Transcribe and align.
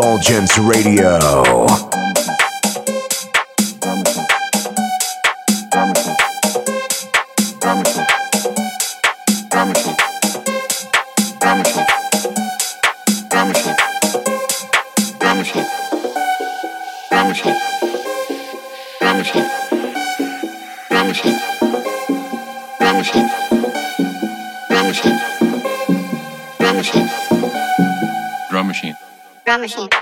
Divulgence 0.00 0.58
Radio. 0.58 1.89
Divulgence. 29.60 29.99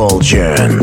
Are 0.00 0.79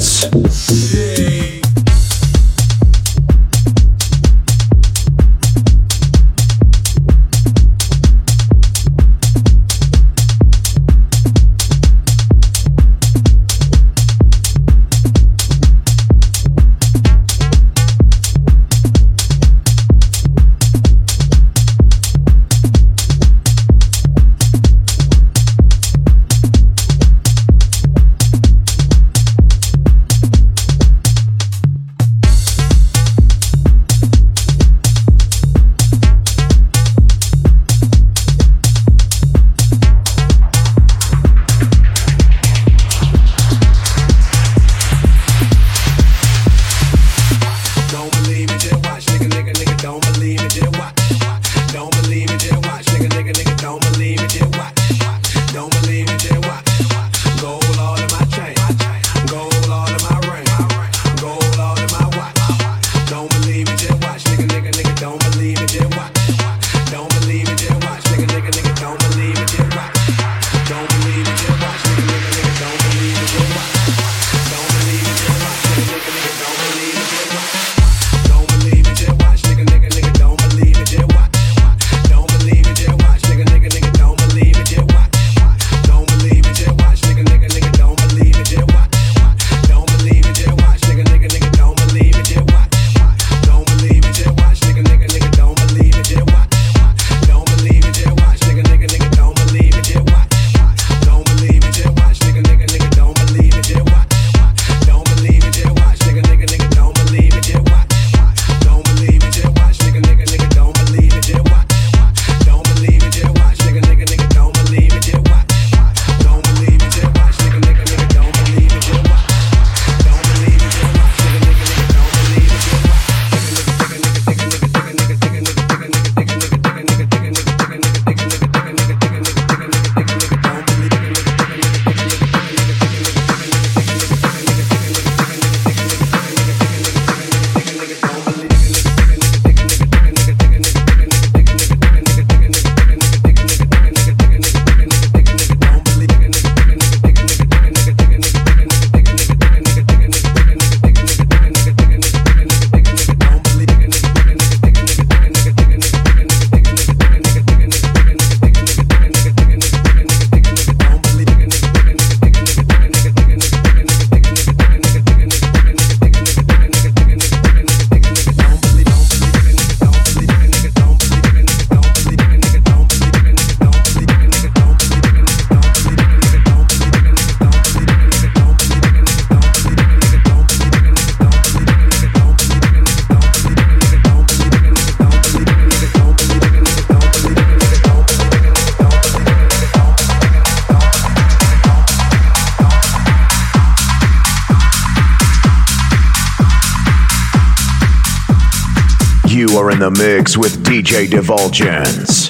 mix 200.28 200.38
with 200.38 200.64
DJ 200.64 201.10
Divulgence. 201.10 202.30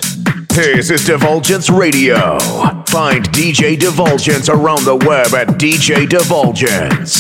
This 0.50 0.92
is 0.92 1.06
Divulgence 1.06 1.70
Radio. 1.70 2.38
Find 2.88 3.28
DJ 3.32 3.80
Divulgence 3.80 4.50
around 4.50 4.86
the 4.86 4.96
web 4.96 5.34
at 5.34 5.48
DJ 5.60 6.08
Divulgence. 6.08 7.17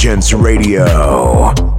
Radio. 0.00 1.69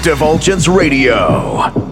Divulgence 0.00 0.68
Radio. 0.68 1.87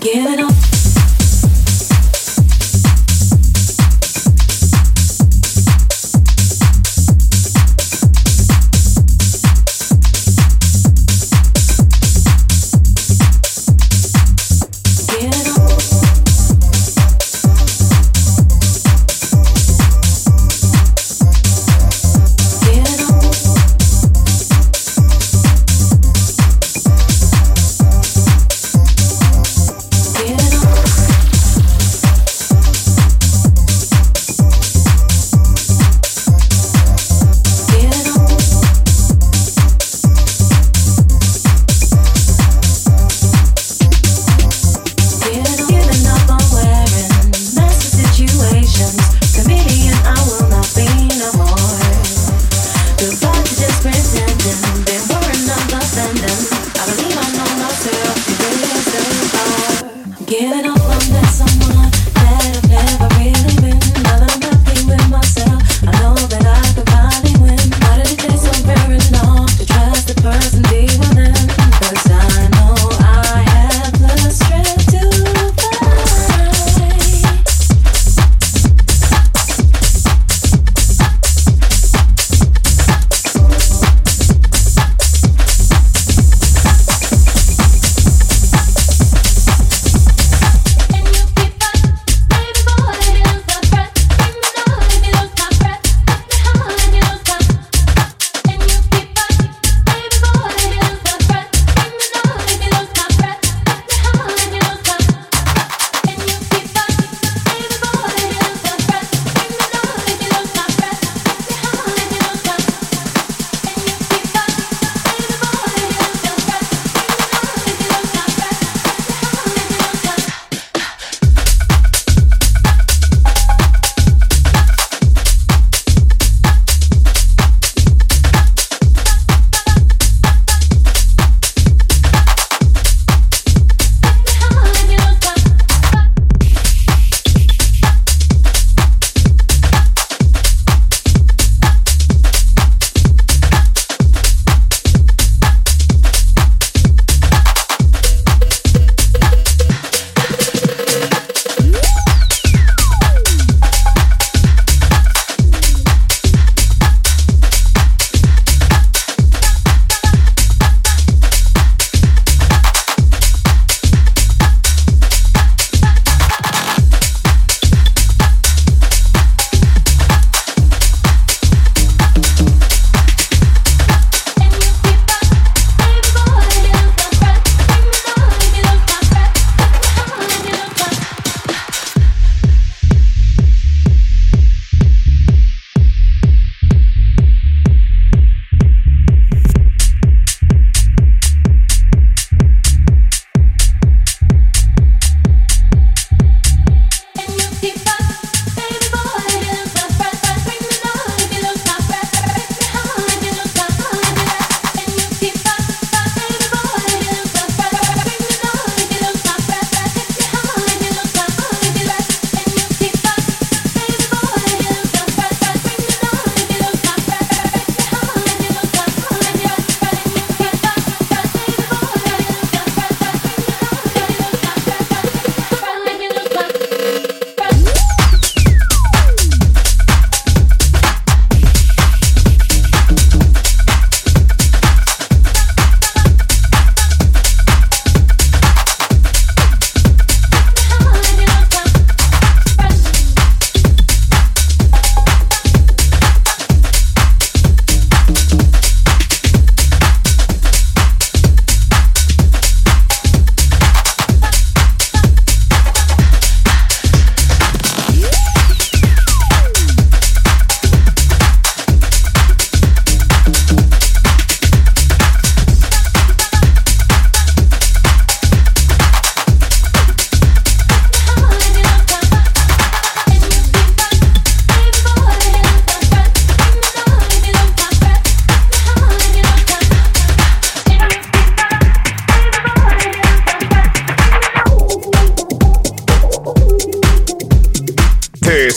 Give 0.00 0.26
it 0.26 0.38
up. 0.38 0.67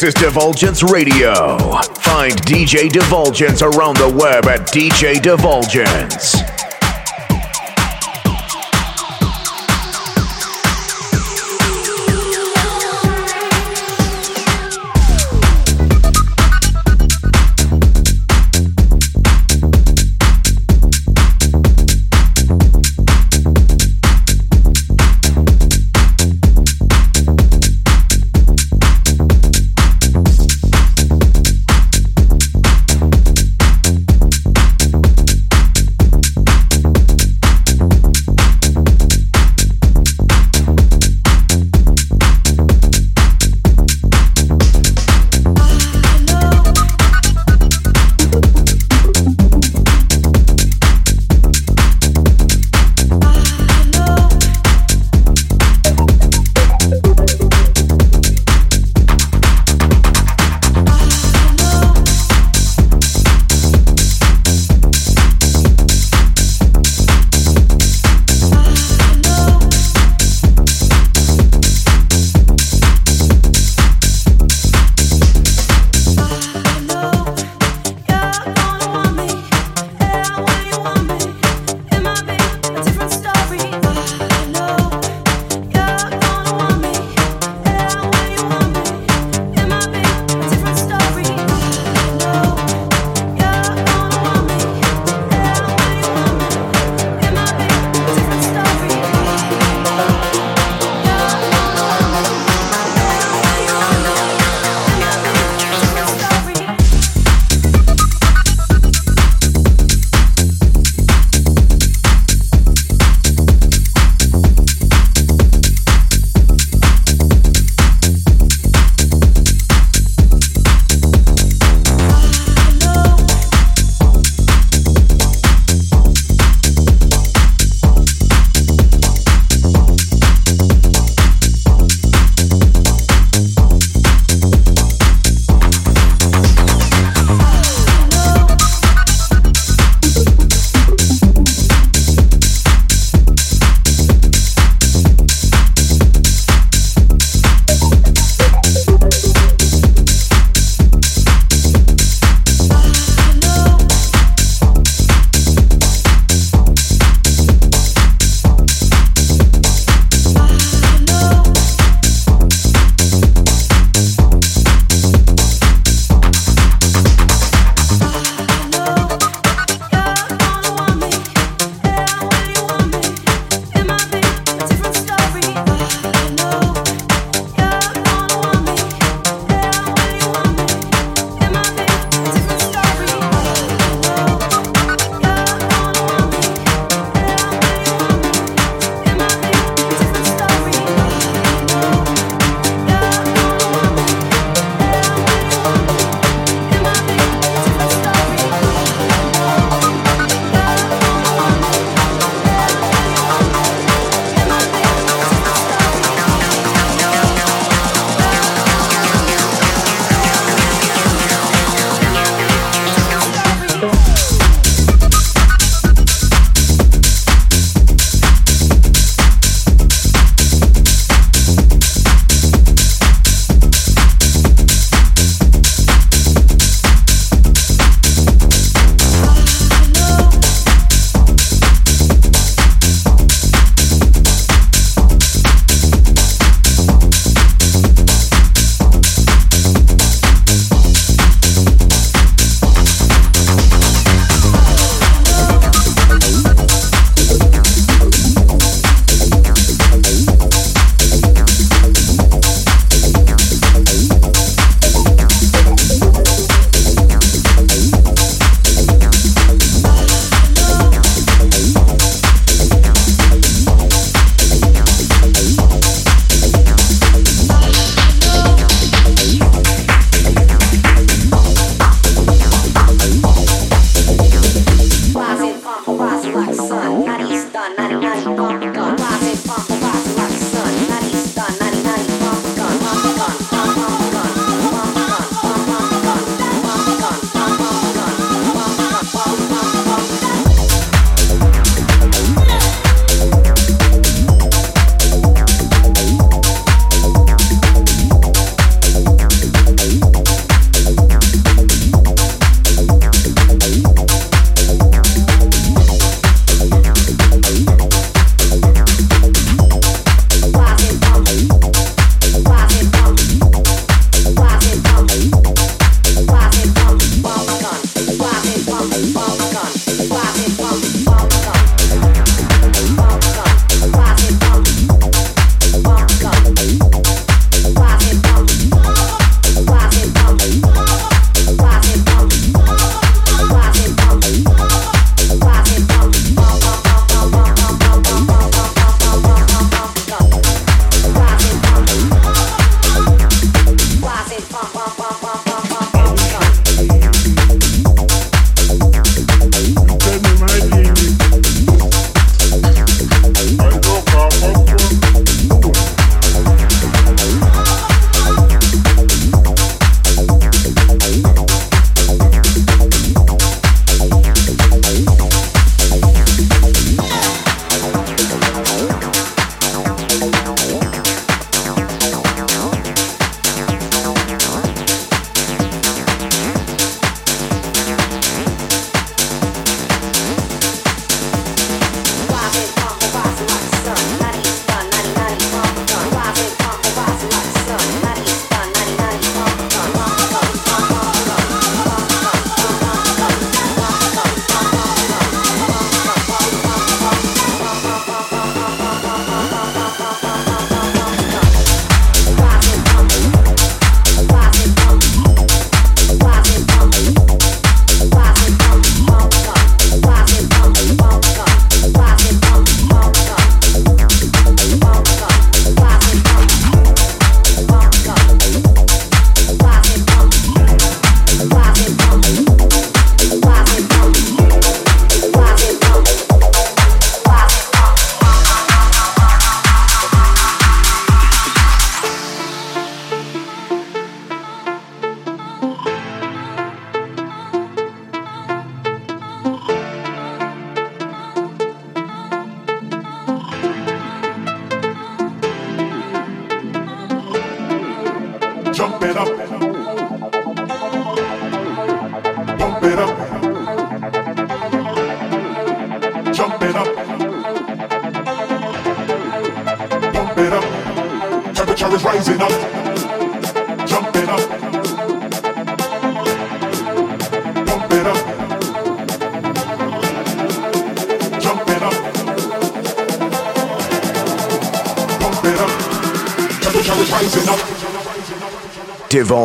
This 0.01 0.15
is 0.15 0.23
Divulgence 0.23 0.81
Radio. 0.81 1.59
Find 1.99 2.33
DJ 2.41 2.89
Divulgence 2.89 3.61
around 3.61 3.97
the 3.97 4.09
web 4.09 4.47
at 4.47 4.61
DJ 4.61 5.21
Divulgence. 5.21 6.40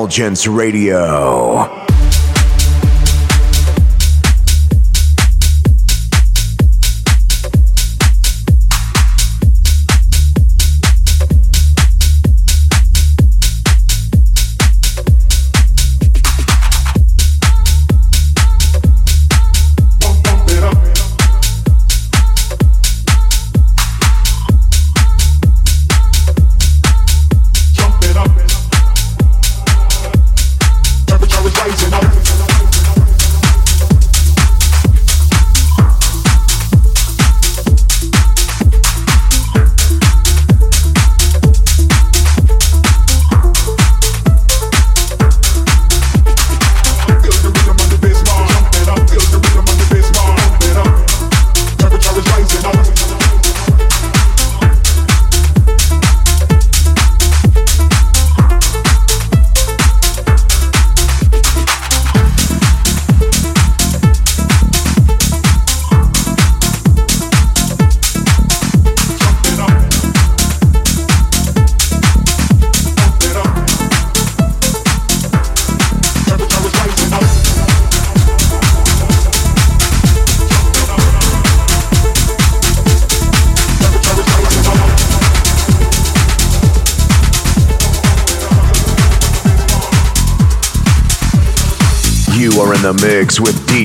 Divulgence 0.06 0.46
Radio. 0.46 1.75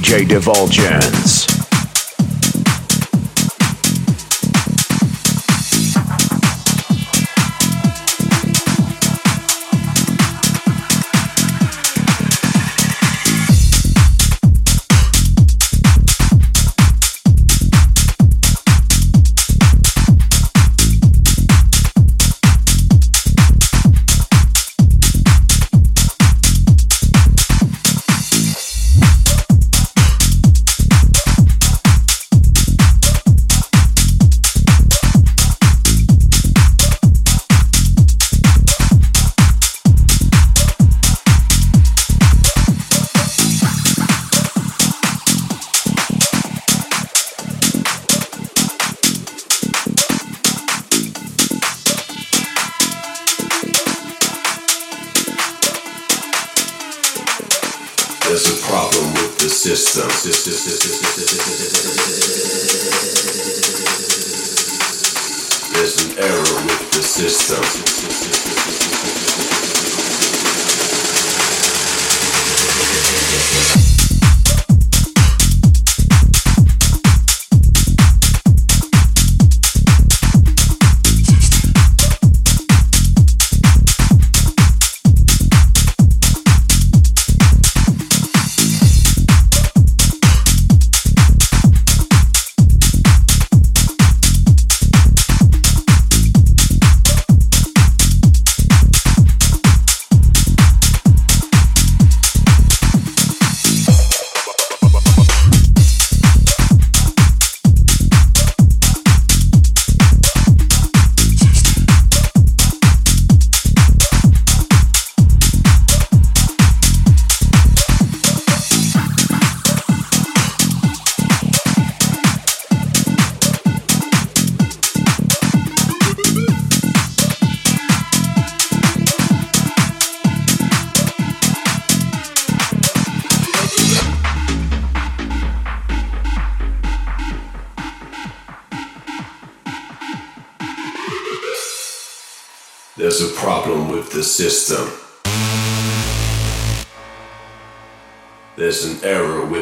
DJ 0.02 0.26
Divulgence. 0.28 1.31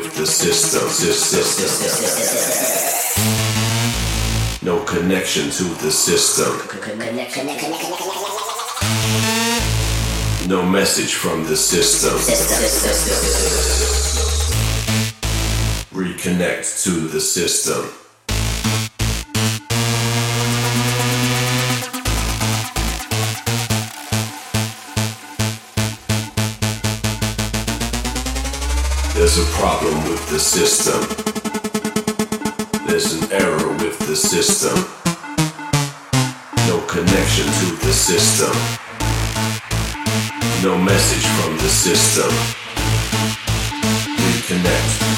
With 0.02 0.16
the 0.16 0.26
system. 0.26 0.88
No 4.62 4.84
connection 4.86 5.50
to 5.50 5.64
the 5.84 5.91
system. 5.91 6.52
No 10.47 10.64
message 10.66 11.16
from 11.16 11.45
the 11.45 11.56
system. 11.58 12.16
Reconnect 15.91 16.84
to 16.84 16.91
the 17.08 17.20
system. 17.20 18.09
There's 29.30 29.47
a 29.47 29.51
problem 29.51 29.93
with 30.09 30.27
the 30.32 30.39
system. 30.39 31.01
There's 32.88 33.13
an 33.13 33.32
error 33.32 33.69
with 33.73 33.99
the 34.07 34.15
system. 34.15 34.73
No 36.67 36.82
connection 36.88 37.45
to 37.45 37.86
the 37.86 37.93
system. 37.93 38.51
No 40.63 40.80
message 40.80 41.27
from 41.38 41.57
the 41.57 41.69
system. 41.69 42.32
Reconnect. 44.17 45.09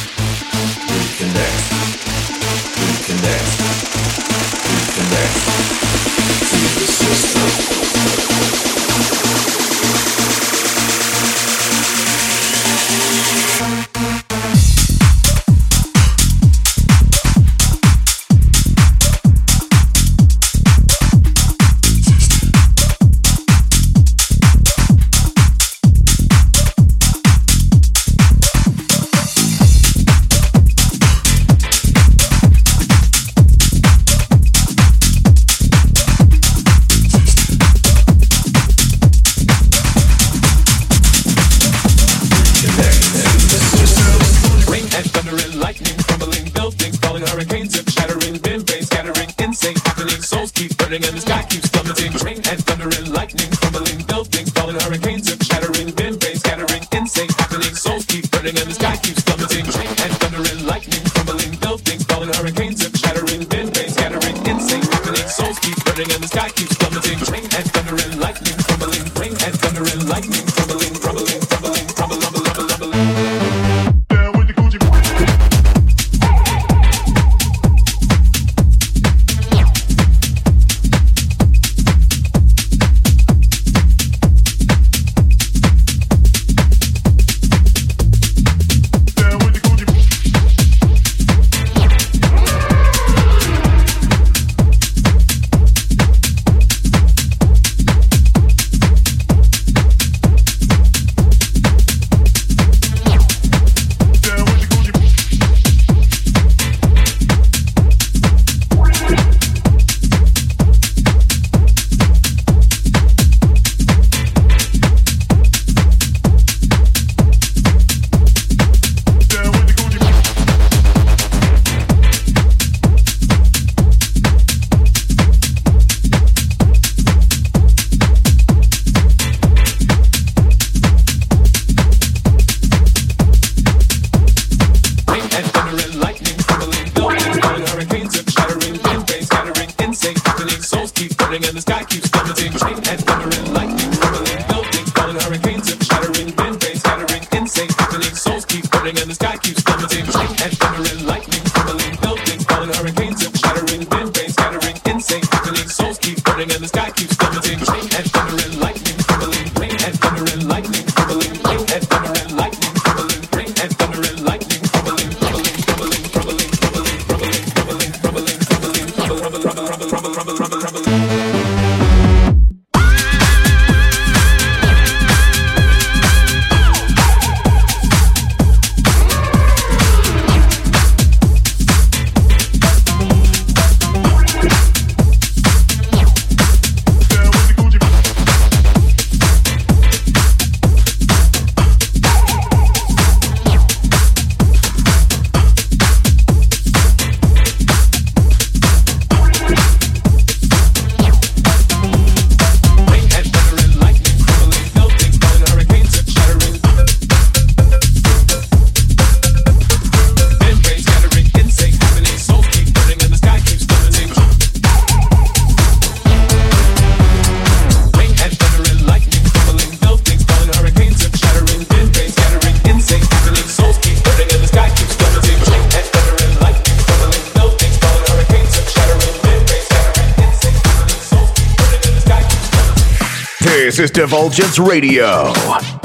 Is 233.79 233.91
Divulgence 233.91 234.59
Radio. 234.59 235.80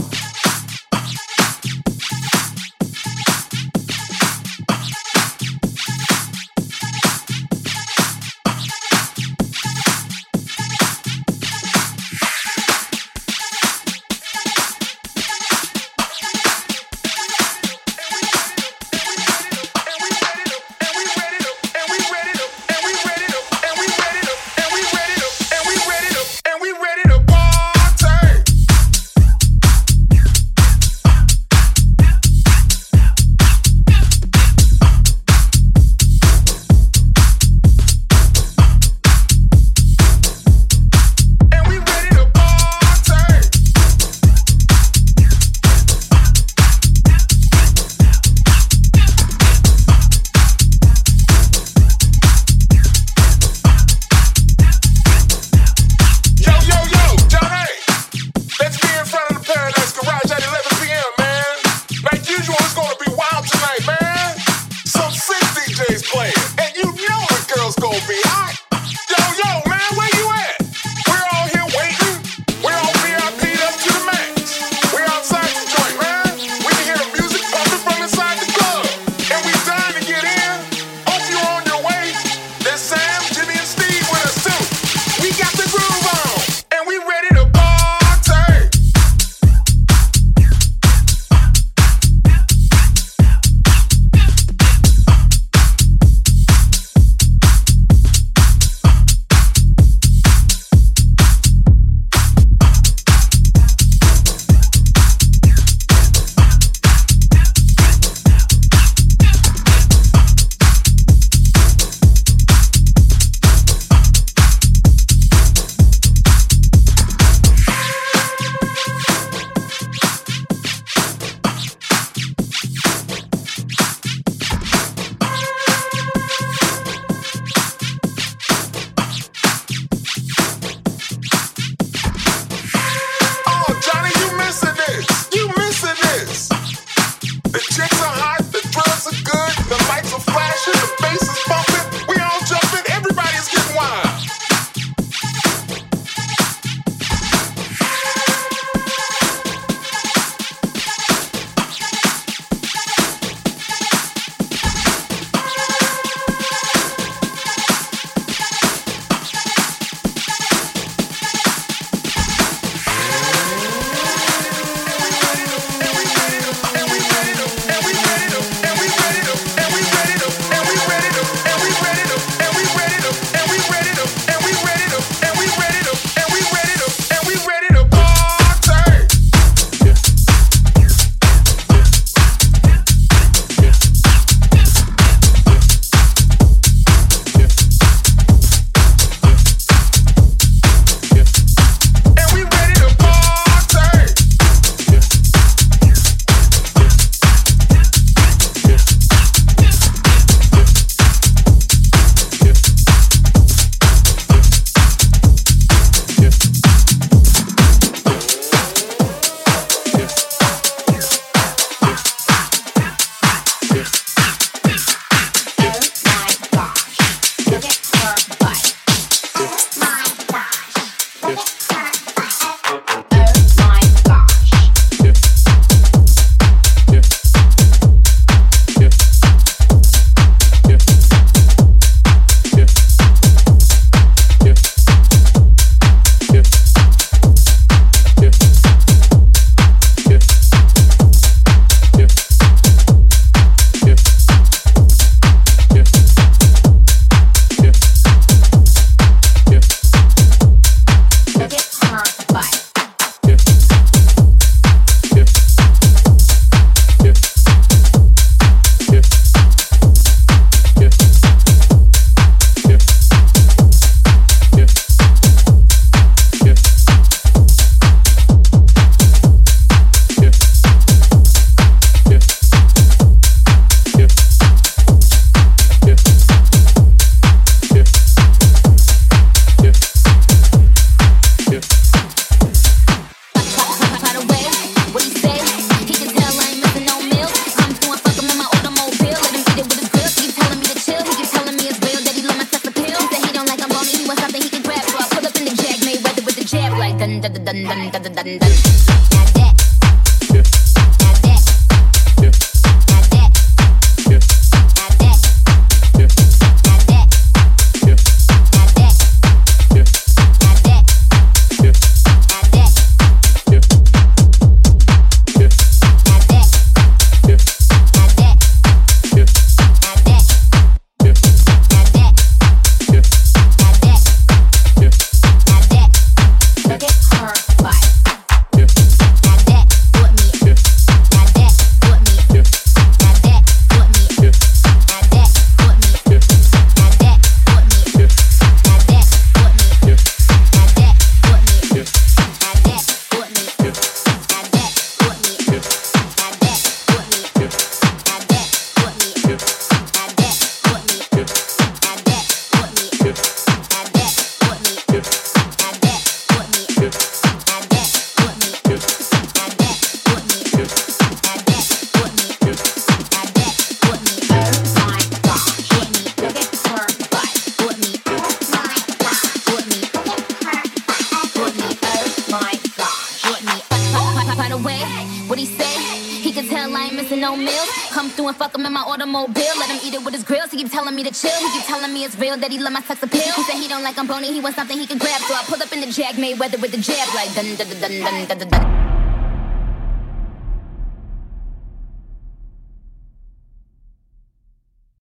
Don't 387.80 388.00
like 388.00 388.30
I'm 388.30 388.45